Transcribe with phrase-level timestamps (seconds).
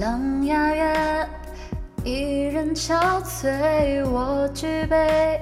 [0.00, 1.28] 琅琊月，
[2.02, 5.38] 一人憔悴，我举杯，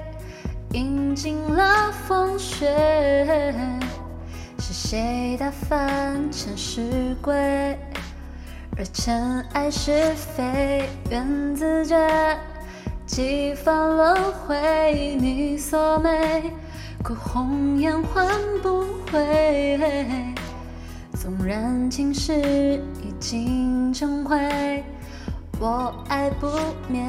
[0.73, 2.67] 饮尽了风雪。
[4.59, 7.33] 是谁打翻尘世轨？
[8.77, 11.97] 而尘埃是非，缘自绝。
[13.05, 16.51] 几番轮回，你锁眉，
[17.03, 18.27] 哭红颜换
[18.61, 19.79] 不回。
[21.21, 24.83] 纵然今世已经成灰，
[25.59, 26.47] 我爱不
[26.87, 27.05] 灭。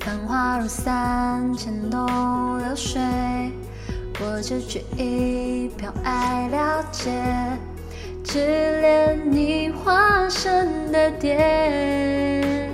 [0.00, 3.00] 繁华如散，牵动流水，
[4.20, 7.12] 我这句一瓢爱了解，
[8.24, 12.68] 只恋你化身的蝶。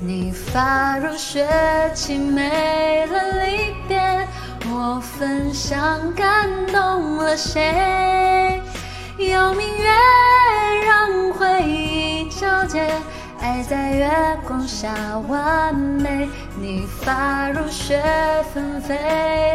[0.00, 1.46] 你发如雪，
[1.94, 3.95] 凄美了离别。
[4.78, 8.60] 我分享感动了谁？
[9.16, 9.88] 有明月
[10.84, 12.86] 让回忆皎洁，
[13.40, 14.10] 爱在月
[14.46, 14.94] 光下
[15.28, 16.28] 完美。
[16.60, 18.02] 你发如雪，
[18.52, 18.94] 纷飞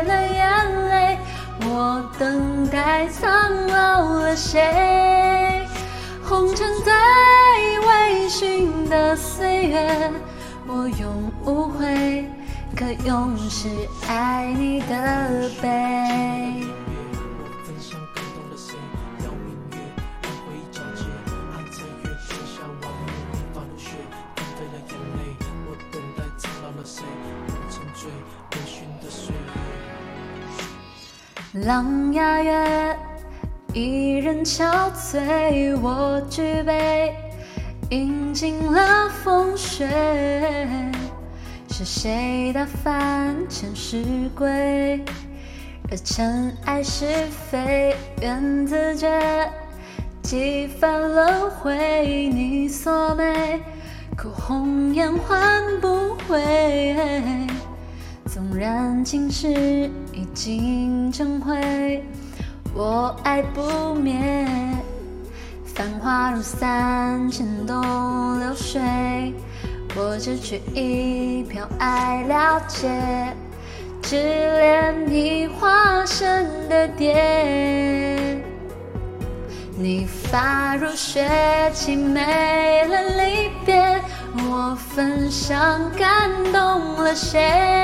[0.07, 1.19] 了眼泪。
[1.65, 5.67] 我等待苍老了谁？
[6.23, 6.91] 红尘最
[7.79, 10.11] 微醺的岁月，
[10.65, 12.27] 我永无悔。
[12.75, 13.69] 可永世
[14.07, 15.67] 爱你的悲。
[17.37, 18.73] 我分享感动了谁？
[19.23, 19.75] 邀明月，
[20.23, 20.99] 让回忆皎洁。
[21.51, 23.85] 爱在月光下完美，你发如雪，
[24.35, 25.19] 纷飞了眼泪。
[25.67, 27.03] 我等待苍老了谁？
[27.47, 28.13] 红尘最微
[28.65, 29.37] 醺的岁月。
[31.65, 32.97] 琅琊月，
[33.73, 37.15] 一人憔悴，我举杯，
[37.89, 39.87] 饮尽了风雪。
[41.83, 44.03] 是谁打翻尘世
[44.35, 45.03] 轨？
[45.89, 47.07] 而尘埃是
[47.49, 49.09] 非，缘自绝。
[50.21, 53.59] 几番轮回，你锁眉，
[54.15, 56.77] 哭红颜换不回。
[58.27, 59.49] 纵然今世
[60.13, 62.03] 已经成灰，
[62.75, 64.47] 我爱不灭。
[65.65, 69.33] 繁华如三千东流水。
[70.03, 72.89] 我只取一瓢爱了解，
[74.01, 78.41] 只恋你化身的蝶。
[79.77, 81.23] 你发如雪，
[81.73, 84.01] 凄美了离别。
[84.49, 87.80] 我焚香感动了谁？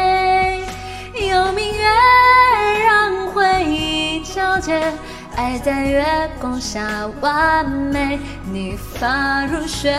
[5.48, 6.06] 爱在月
[6.42, 8.20] 光下完美，
[8.52, 9.98] 你发如雪，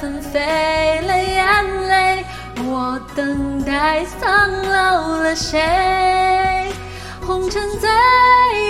[0.00, 0.38] 纷飞
[1.00, 2.24] 了眼泪。
[2.64, 6.72] 我等待苍老了谁？
[7.26, 7.90] 红尘最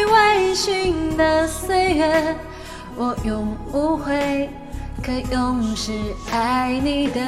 [0.07, 2.35] 微醺的岁月，
[2.97, 4.49] 我永无悔，
[5.03, 5.93] 可永世
[6.33, 7.21] 爱你的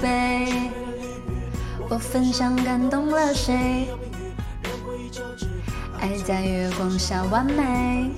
[0.00, 0.70] 悲。
[1.90, 3.86] 我分享感动了谁？
[6.00, 8.10] 爱在月光下完美，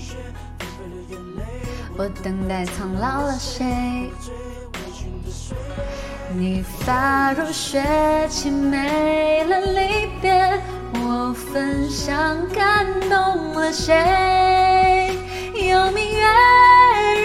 [1.96, 4.10] 我等待苍老了谁？
[6.34, 7.82] 你发如雪，
[8.30, 10.60] 凄美了离别。
[10.94, 15.18] 我分享感动了谁？
[15.52, 16.24] 有明月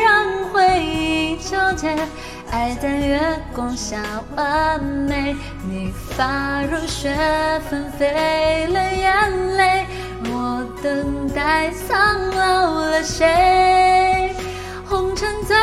[0.03, 1.95] 让回忆皎洁，
[2.50, 3.19] 爱在月
[3.53, 4.01] 光下
[4.35, 5.35] 完美。
[5.69, 7.16] 你发如雪，
[7.69, 8.87] 纷飞了。
[11.57, 14.31] 等待苍老了谁？
[14.88, 15.56] 红尘最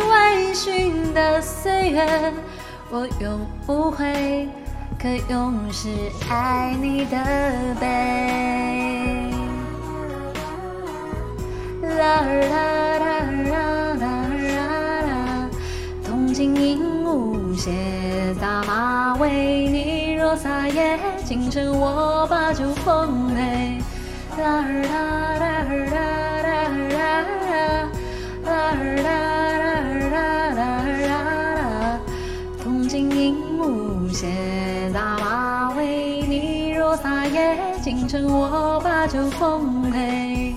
[0.00, 2.32] 微醺的岁月，
[2.90, 4.48] 我永不悔，
[4.98, 5.90] 可永世
[6.30, 7.18] 爱你的
[7.78, 9.30] 悲。
[11.82, 12.62] 啦啦
[12.98, 13.04] 啦
[13.50, 13.60] 啦
[14.00, 14.06] 啦
[14.40, 14.46] 啦
[15.02, 15.50] 啦，
[16.02, 17.70] 铜镜映舞鞋，
[18.40, 23.78] 打马为你若撒野，京城我把酒奉陪。
[24.38, 26.00] 啦啦啦啦
[26.42, 27.00] 啦啦啦，
[28.44, 28.50] 啦
[29.02, 29.08] 啦
[30.10, 30.20] 啦啦
[30.54, 30.60] 啦
[31.08, 32.00] 啦，
[32.62, 40.54] 铜镜映舞鞋，打马为你若撒野，京城我把酒奉陪。